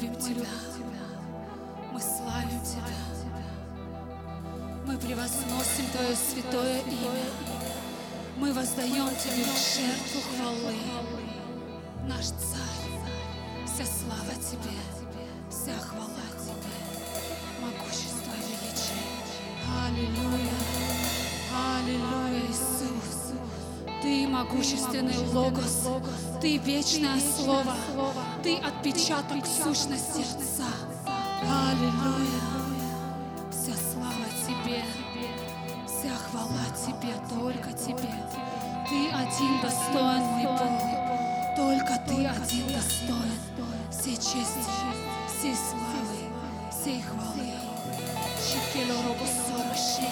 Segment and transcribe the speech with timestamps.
[0.00, 0.48] Любим Тебя,
[1.92, 3.36] мы славим Тебя,
[4.86, 7.28] мы превозносим Твое святое имя,
[8.38, 10.76] мы воздаем Тебе жертву хвалы,
[12.06, 12.96] наш Царь,
[13.66, 14.78] вся слава Тебе,
[15.50, 16.80] вся хвала Тебе,
[17.60, 19.04] могущество и величие.
[19.84, 20.60] Аллилуйя,
[21.76, 23.34] Аллилуйя, Иисус.
[24.00, 25.88] Ты могущественный Логос,
[26.40, 27.76] Ты вечное Слово,
[28.42, 30.70] Ты отпечаток сущности Отца.
[31.42, 32.40] Аллилуйя.
[33.50, 34.82] Вся слава Тебе,
[35.86, 38.14] вся хвала Тебе, только Тебе.
[38.88, 43.40] Ты один достоин, мой Бог, только Ты один достоин
[43.90, 44.70] всей чести,
[45.28, 46.30] всей славы,
[46.70, 47.52] всей хвалы.
[48.40, 50.08] Шикело робо сорочи.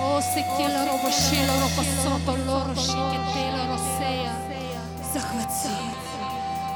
[0.00, 4.32] О, секело робо шело робо сото лоро шикетело росея.
[5.12, 6.03] Захвати,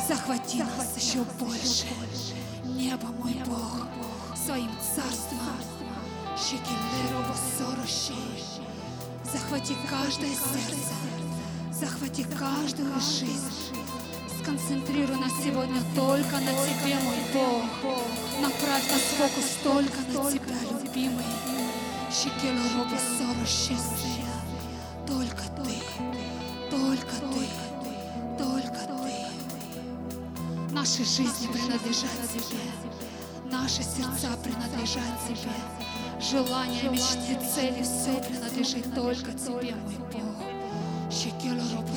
[0.09, 1.87] захвати нас еще больше.
[2.65, 3.87] Небо, мой Бог,
[4.35, 5.39] своим царством.
[6.37, 8.19] Шикело робо сорочи.
[9.33, 10.95] Захвати каждое сердце,
[11.73, 13.75] захвати каждую жизнь.
[14.41, 17.65] Сконцентрируй нас сегодня только на Тебе, мой Бог.
[18.41, 21.25] Направь нас фокус только на Тебя, любимый.
[22.09, 25.43] Только Ты, только
[30.89, 33.53] Наши жизни принадлежат Тебе.
[33.53, 35.53] Наши сердца принадлежат Тебе.
[36.19, 41.13] Желания, мечты, цели, все принадлежит только Тебе, мой Бог.
[41.13, 41.95] Щекело робо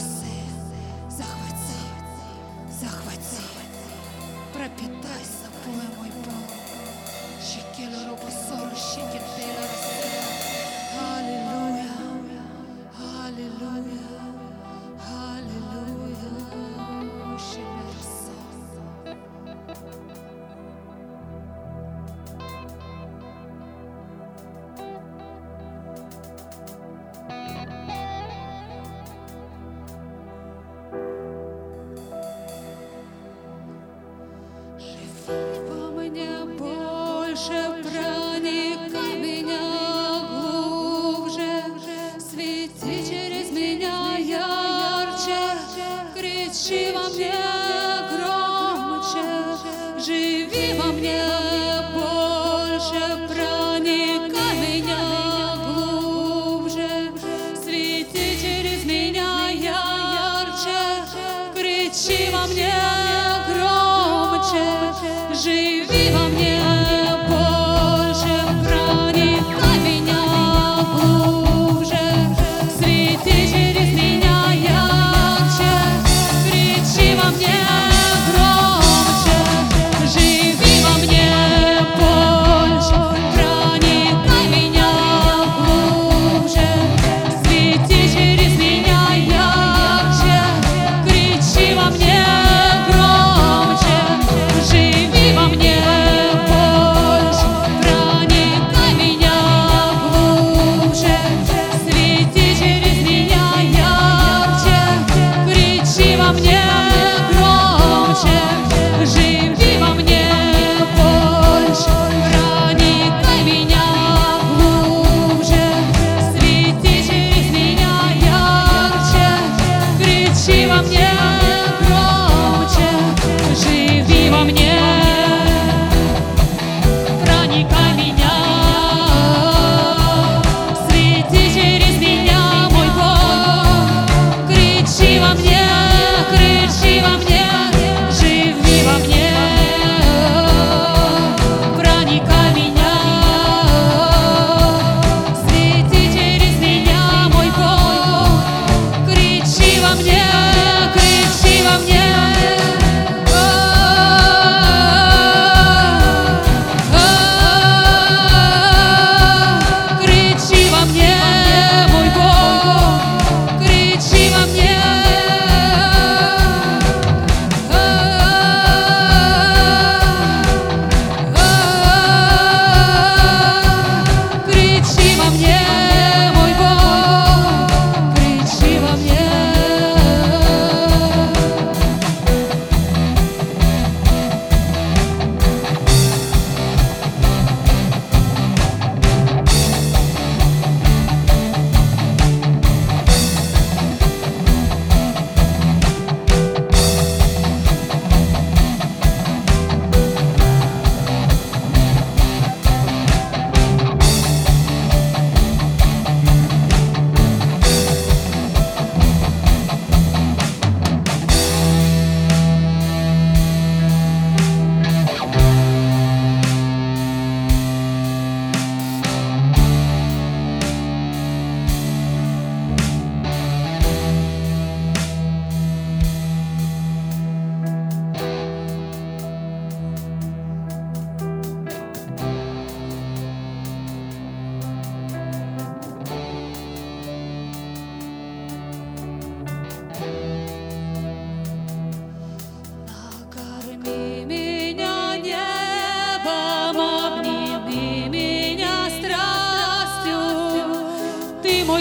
[37.41, 38.20] больше, проникай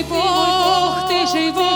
[0.04, 1.69] por, por, por,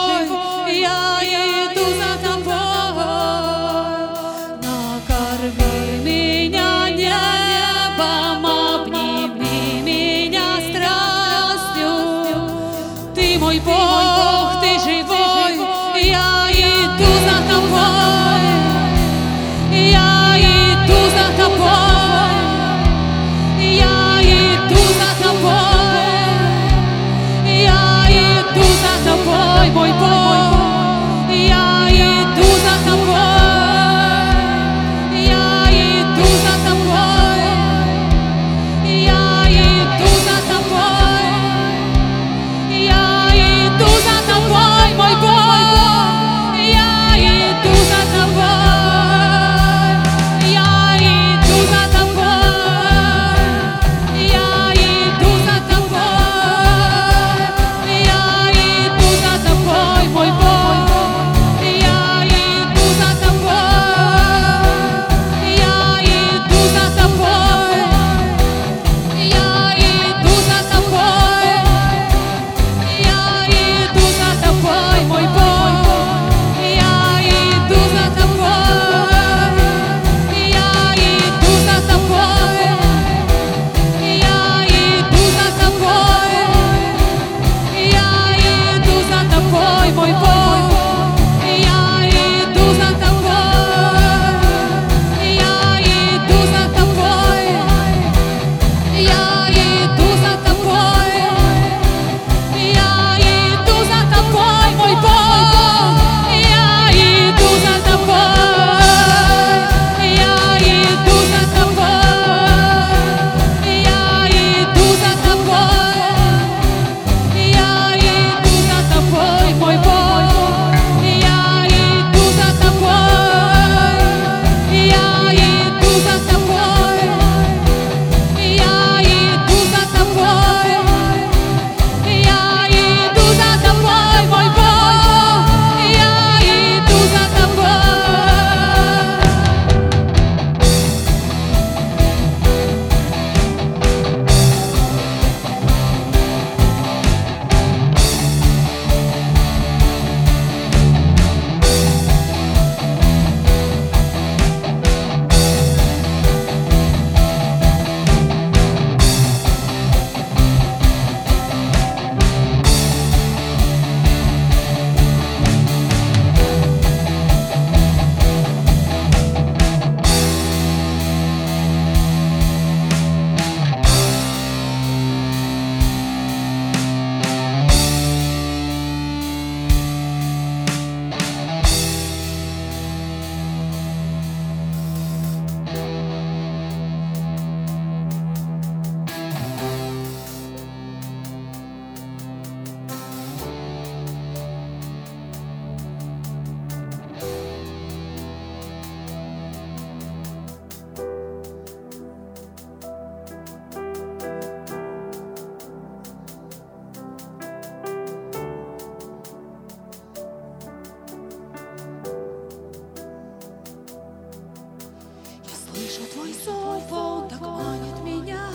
[216.45, 218.47] зов, он так манит меня.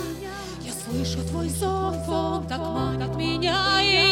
[0.62, 3.82] Я слышу твой зов, он так манит меня.
[3.82, 4.09] И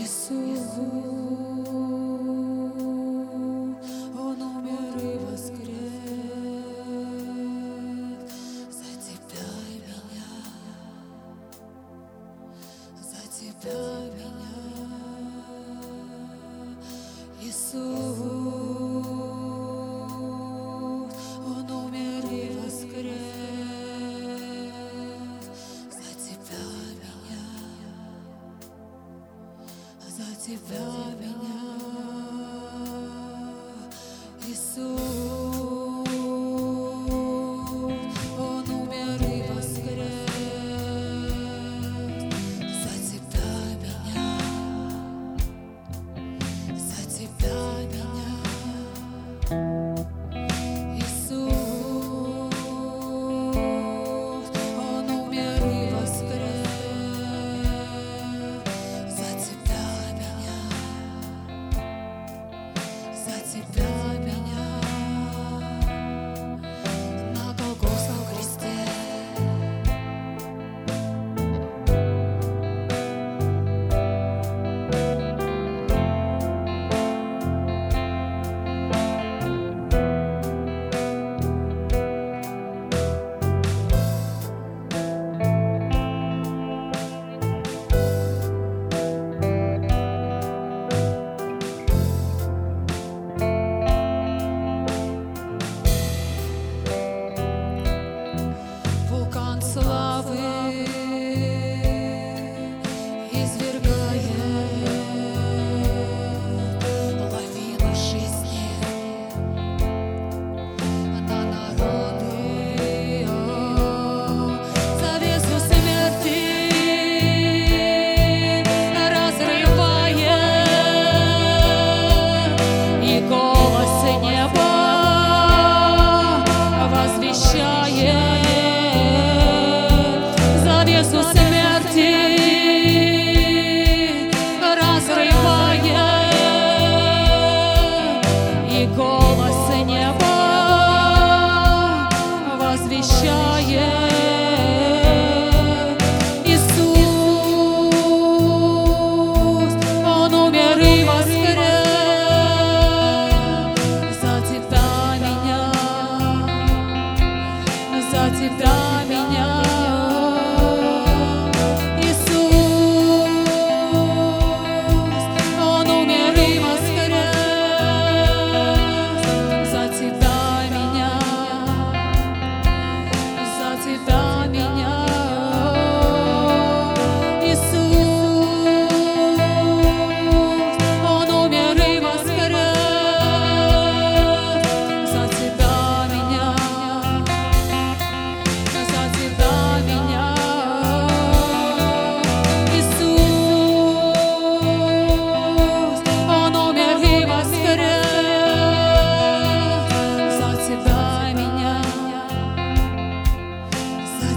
[0.00, 1.19] Иисус,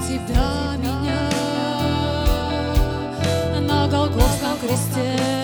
[0.08, 1.30] тебя меня
[3.62, 5.43] на Голгофском кресте.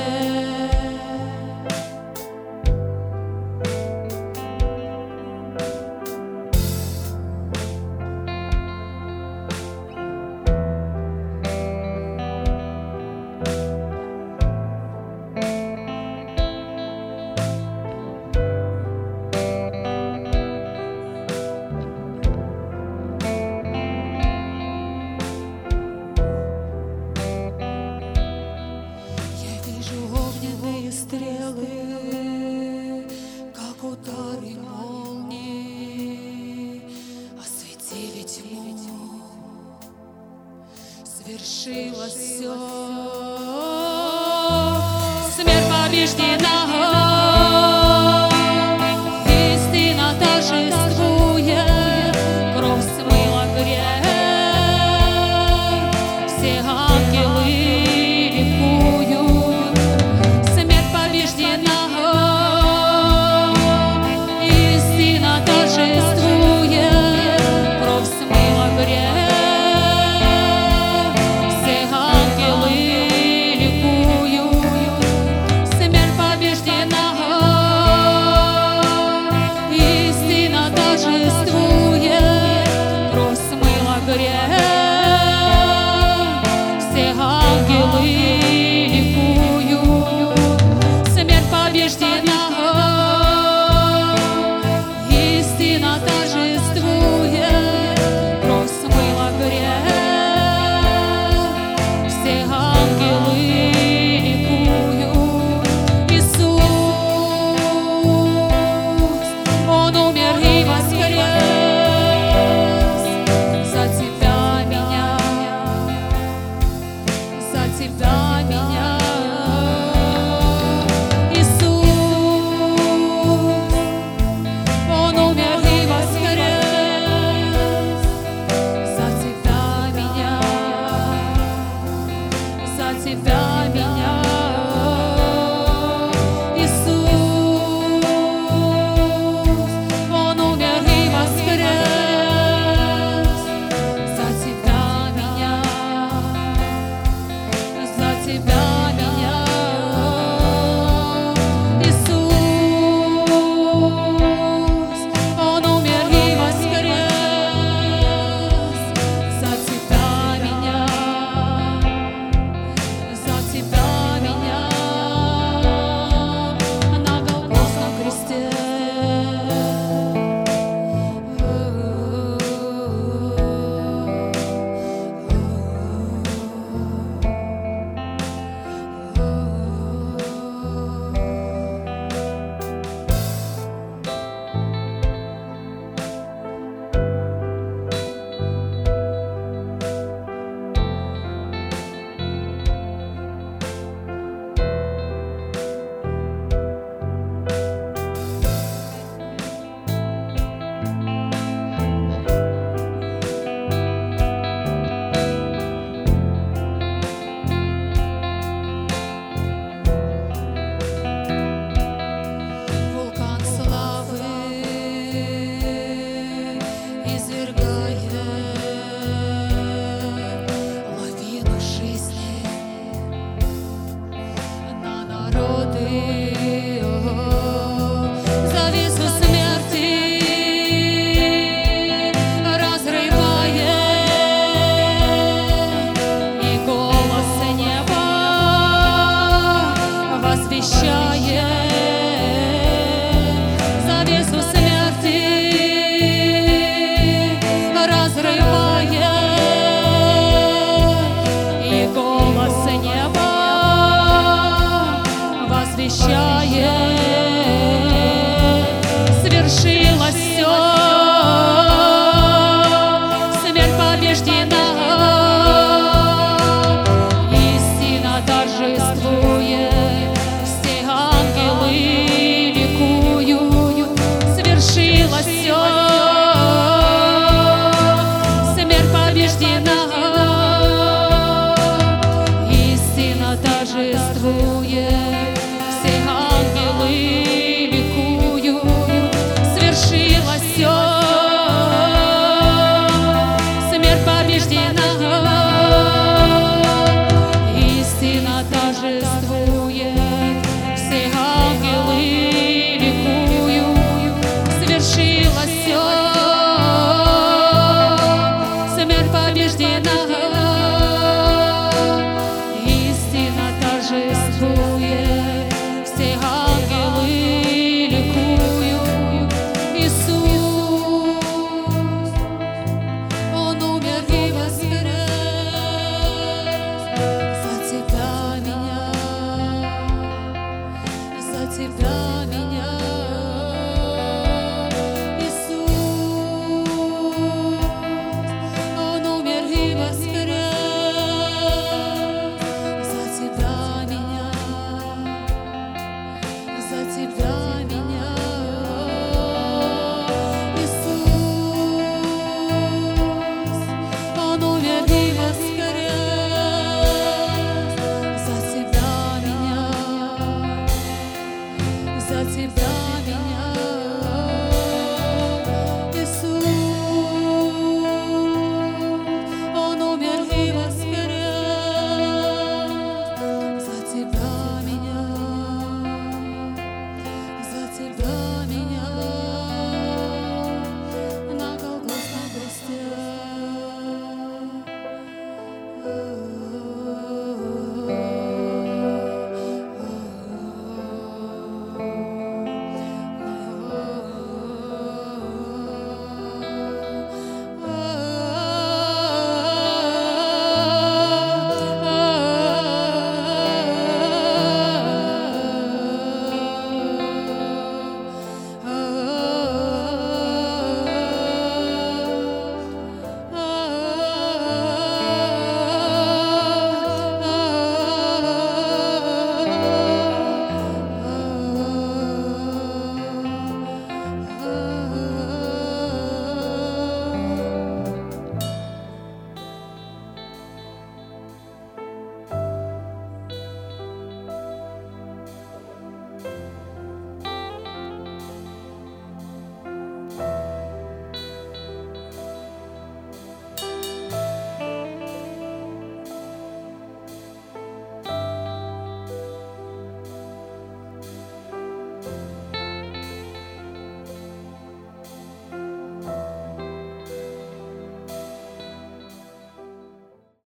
[255.90, 256.39] 笑